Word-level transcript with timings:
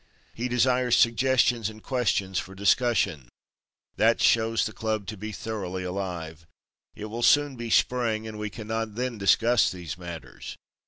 He 0.33 0.47
desires 0.47 0.97
suggestions 0.97 1.69
and 1.69 1.83
questions 1.83 2.39
for 2.39 2.55
discussion. 2.55 3.29
That 3.97 4.19
shows 4.19 4.65
the 4.65 4.73
club 4.73 5.05
to 5.05 5.15
be 5.15 5.31
thoroughly 5.31 5.83
alive. 5.83 6.47
It 6.95 7.05
will 7.05 7.21
soon 7.21 7.55
be 7.55 7.69
Spring, 7.69 8.27
and 8.27 8.39
we 8.39 8.49
cannot 8.49 8.95
then 8.95 9.19
discuss 9.19 9.69
these 9.71 9.99
matters. 9.99 10.57